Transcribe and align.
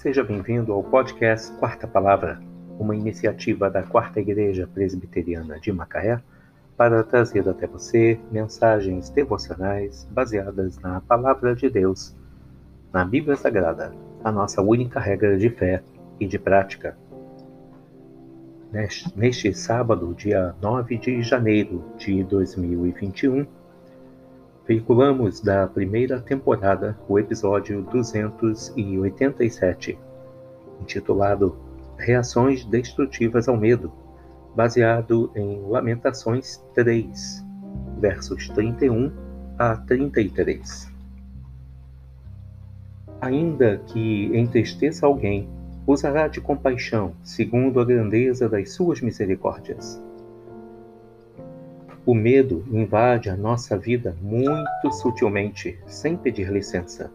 Seja 0.00 0.24
bem-vindo 0.24 0.72
ao 0.72 0.82
podcast 0.82 1.52
Quarta 1.58 1.86
Palavra, 1.86 2.40
uma 2.78 2.96
iniciativa 2.96 3.68
da 3.68 3.82
Quarta 3.82 4.18
Igreja 4.18 4.66
Presbiteriana 4.66 5.60
de 5.60 5.70
Macaé 5.70 6.22
para 6.74 7.04
trazer 7.04 7.46
até 7.46 7.66
você 7.66 8.18
mensagens 8.32 9.10
devocionais 9.10 10.08
baseadas 10.10 10.78
na 10.78 11.02
Palavra 11.02 11.54
de 11.54 11.68
Deus, 11.68 12.16
na 12.90 13.04
Bíblia 13.04 13.36
Sagrada, 13.36 13.92
a 14.24 14.32
nossa 14.32 14.62
única 14.62 14.98
regra 14.98 15.36
de 15.36 15.50
fé 15.50 15.82
e 16.18 16.26
de 16.26 16.38
prática. 16.38 16.96
Neste 19.14 19.52
sábado, 19.52 20.14
dia 20.14 20.54
9 20.62 20.96
de 20.96 21.22
janeiro 21.22 21.84
de 21.98 22.24
2021, 22.24 23.46
veiculamos 24.70 25.40
da 25.40 25.66
primeira 25.66 26.20
temporada 26.20 26.96
o 27.08 27.18
episódio 27.18 27.82
287, 27.90 29.98
intitulado 30.80 31.56
Reações 31.98 32.64
Destrutivas 32.64 33.48
ao 33.48 33.56
Medo, 33.56 33.90
baseado 34.54 35.32
em 35.34 35.60
Lamentações 35.66 36.64
3, 36.72 37.44
versos 37.98 38.48
31 38.50 39.10
a 39.58 39.76
33. 39.76 40.88
Ainda 43.20 43.78
que 43.88 44.26
entristeça 44.38 45.04
alguém, 45.04 45.48
usará 45.84 46.28
de 46.28 46.40
compaixão, 46.40 47.12
segundo 47.24 47.80
a 47.80 47.84
grandeza 47.84 48.48
das 48.48 48.72
suas 48.72 49.00
misericórdias 49.00 50.00
o 52.10 52.14
medo 52.14 52.64
invade 52.72 53.30
a 53.30 53.36
nossa 53.36 53.78
vida 53.78 54.16
muito 54.20 54.90
sutilmente, 54.90 55.78
sem 55.86 56.16
pedir 56.16 56.50
licença. 56.50 57.08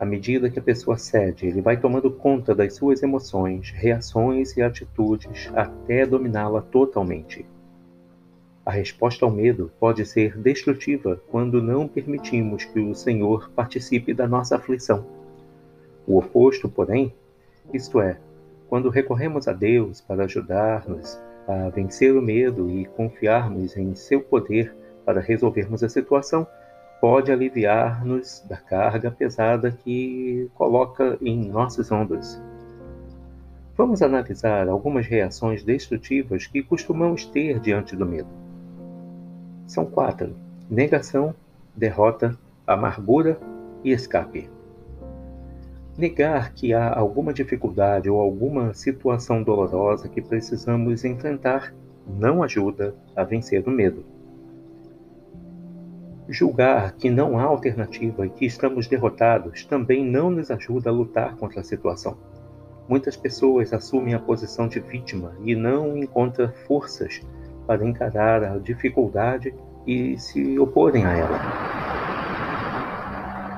À 0.00 0.04
medida 0.04 0.50
que 0.50 0.58
a 0.58 0.62
pessoa 0.62 0.98
cede, 0.98 1.46
ele 1.46 1.60
vai 1.60 1.76
tomando 1.76 2.10
conta 2.10 2.56
das 2.56 2.74
suas 2.74 3.04
emoções, 3.04 3.70
reações 3.70 4.56
e 4.56 4.62
atitudes 4.62 5.48
até 5.54 6.04
dominá-la 6.04 6.60
totalmente. 6.60 7.46
A 8.66 8.72
resposta 8.72 9.24
ao 9.24 9.30
medo 9.30 9.70
pode 9.78 10.04
ser 10.04 10.36
destrutiva 10.38 11.22
quando 11.28 11.62
não 11.62 11.86
permitimos 11.86 12.64
que 12.64 12.80
o 12.80 12.96
Senhor 12.96 13.48
participe 13.54 14.12
da 14.12 14.26
nossa 14.26 14.56
aflição. 14.56 15.06
O 16.04 16.18
oposto, 16.18 16.68
porém, 16.68 17.14
isto 17.72 18.00
é, 18.00 18.18
quando 18.68 18.90
recorremos 18.90 19.46
a 19.46 19.52
Deus 19.52 20.00
para 20.00 20.24
ajudar-nos 20.24 21.16
a 21.46 21.68
vencer 21.68 22.16
o 22.16 22.22
medo 22.22 22.70
e 22.70 22.84
confiarmos 22.84 23.76
em 23.76 23.94
seu 23.94 24.20
poder 24.20 24.74
para 25.04 25.20
resolvermos 25.20 25.82
a 25.82 25.88
situação, 25.88 26.46
pode 27.00 27.30
aliviar-nos 27.30 28.42
da 28.48 28.56
carga 28.56 29.10
pesada 29.10 29.70
que 29.70 30.50
coloca 30.54 31.18
em 31.20 31.48
nossos 31.48 31.92
ombros. 31.92 32.40
Vamos 33.76 34.02
analisar 34.02 34.68
algumas 34.68 35.06
reações 35.06 35.62
destrutivas 35.62 36.46
que 36.46 36.62
costumamos 36.62 37.26
ter 37.26 37.58
diante 37.58 37.96
do 37.96 38.06
medo. 38.06 38.28
São 39.66 39.84
quatro: 39.84 40.34
negação, 40.70 41.34
derrota, 41.76 42.38
amargura 42.66 43.38
e 43.82 43.90
escape. 43.90 44.48
Negar 45.96 46.52
que 46.52 46.74
há 46.74 46.92
alguma 46.92 47.32
dificuldade 47.32 48.10
ou 48.10 48.20
alguma 48.20 48.74
situação 48.74 49.44
dolorosa 49.44 50.08
que 50.08 50.20
precisamos 50.20 51.04
enfrentar 51.04 51.72
não 52.04 52.42
ajuda 52.42 52.96
a 53.14 53.22
vencer 53.22 53.62
o 53.64 53.70
medo. 53.70 54.04
Julgar 56.28 56.94
que 56.96 57.08
não 57.08 57.38
há 57.38 57.44
alternativa 57.44 58.26
e 58.26 58.30
que 58.30 58.44
estamos 58.44 58.88
derrotados 58.88 59.64
também 59.66 60.04
não 60.04 60.30
nos 60.30 60.50
ajuda 60.50 60.90
a 60.90 60.92
lutar 60.92 61.36
contra 61.36 61.60
a 61.60 61.64
situação. 61.64 62.16
Muitas 62.88 63.16
pessoas 63.16 63.72
assumem 63.72 64.14
a 64.14 64.18
posição 64.18 64.66
de 64.66 64.80
vítima 64.80 65.32
e 65.44 65.54
não 65.54 65.96
encontram 65.96 66.50
forças 66.66 67.20
para 67.68 67.86
encarar 67.86 68.42
a 68.42 68.58
dificuldade 68.58 69.54
e 69.86 70.18
se 70.18 70.58
oporem 70.58 71.04
a 71.04 71.12
ela. 71.12 71.38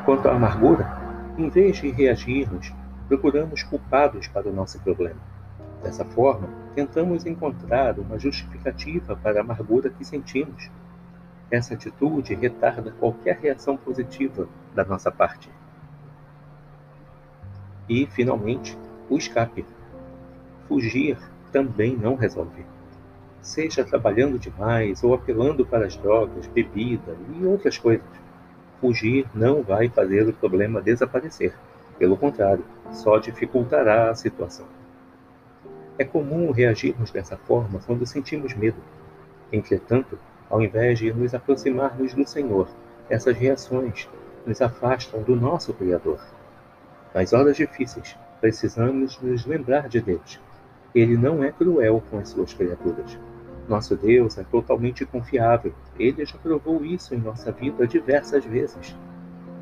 Quanto 0.05 0.29
à 0.29 0.35
amargura, 0.35 1.06
em 1.39 1.49
vez 1.51 1.77
de 1.77 1.91
reagirmos, 1.91 2.73
procuramos 3.09 3.63
culpados 3.63 4.27
para 4.27 4.49
o 4.49 4.53
nosso 4.53 4.81
problema. 4.81 5.21
Dessa 5.83 6.05
forma, 6.05 6.49
tentamos 6.75 7.27
encontrar 7.27 7.99
uma 7.99 8.19
justificativa 8.19 9.15
para 9.17 9.39
a 9.39 9.43
amargura 9.43 9.91
que 9.91 10.05
sentimos. 10.05 10.71
Essa 11.51 11.75
atitude 11.75 12.35
retarda 12.35 12.91
qualquer 12.99 13.39
reação 13.39 13.77
positiva 13.77 14.49
da 14.75 14.85
nossa 14.85 15.11
parte. 15.11 15.51
E, 17.89 18.07
finalmente, 18.07 18.77
o 19.09 19.17
escape. 19.17 19.65
Fugir 20.67 21.19
também 21.53 21.97
não 21.97 22.17
resolve. 22.17 22.65
Seja 23.41 23.85
trabalhando 23.85 24.39
demais 24.39 25.05
ou 25.05 25.15
apelando 25.15 25.65
para 25.65 25.87
as 25.87 25.97
drogas, 25.97 26.49
bebida 26.49 27.17
e 27.39 27.45
outras 27.45 27.79
coisas 27.79 28.26
Fugir 28.81 29.27
não 29.35 29.63
vai 29.63 29.89
fazer 29.89 30.29
o 30.29 30.33
problema 30.33 30.83
desaparecer. 30.83 31.55
Pelo 31.99 32.17
contrário, 32.17 32.65
só 32.93 33.19
dificultará 33.19 34.11
a 34.11 34.15
situação. 34.15 34.67
É 35.99 36.05
comum 36.05 36.51
reagirmos 36.51 37.11
dessa 37.11 37.37
forma 37.37 37.81
quando 37.87 38.05
sentimos 38.05 38.55
medo. 38.55 38.77
Entretanto, 39.51 40.19
ao 40.51 40.61
invés 40.61 40.99
de 40.99 41.13
nos 41.13 41.35
aproximarmos 41.35 42.13
do 42.13 42.27
Senhor, 42.27 42.69
essas 43.09 43.37
reações 43.37 44.09
nos 44.47 44.61
afastam 44.61 45.23
do 45.23 45.35
nosso 45.35 45.73
Criador. 45.73 46.21
Nas 47.15 47.33
horas 47.33 47.57
difíceis, 47.57 48.17
precisamos 48.41 49.19
nos 49.21 49.47
lembrar 49.47 49.89
de 49.89 50.01
Deus. 50.01 50.39
Ele 50.95 51.17
não 51.17 51.43
é 51.43 51.51
cruel 51.51 52.03
com 52.11 52.19
as 52.19 52.29
suas 52.29 52.53
criaturas. 52.53 53.19
Nosso 53.69 53.97
Deus 53.97 54.39
é 54.39 54.45
totalmente 54.45 55.05
confiável. 55.05 55.75
Ele 55.99 56.25
já 56.25 56.39
provou 56.39 56.85
isso 56.85 57.15
em 57.15 57.19
nossa 57.19 57.51
vida 57.51 57.87
diversas 57.87 58.45
vezes. 58.45 58.97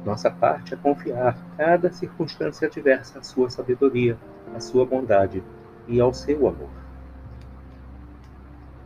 Nossa 0.05 0.31
parte 0.31 0.75
é 0.75 0.77
confiar 0.77 1.39
cada 1.57 1.91
circunstância 1.91 2.69
adversa 2.69 3.19
à 3.19 3.23
sua 3.23 3.49
sabedoria, 3.49 4.19
à 4.55 4.61
sua 4.61 4.85
bondade 4.85 5.43
e 5.89 5.99
ao 5.99 6.13
seu 6.13 6.47
amor. 6.47 6.69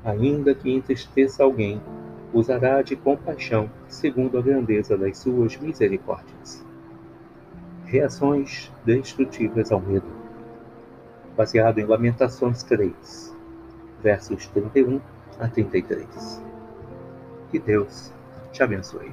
Ainda 0.04 0.54
que 0.54 0.70
entristeça 0.70 1.42
alguém, 1.42 1.82
usará 2.32 2.80
de 2.82 2.94
compaixão 2.94 3.68
segundo 3.88 4.38
a 4.38 4.42
grandeza 4.42 4.96
das 4.96 5.18
suas 5.18 5.56
misericórdias. 5.56 6.64
Reações 7.84 8.72
destrutivas 8.84 9.72
ao 9.72 9.80
medo. 9.80 10.06
Baseado 11.36 11.78
em 11.78 11.84
Lamentações 11.84 12.62
3, 12.62 13.36
versos 14.02 14.46
31 14.48 15.00
a 15.38 15.48
33. 15.48 16.42
Que 17.50 17.58
Deus 17.58 18.12
te 18.52 18.62
abençoe. 18.62 19.12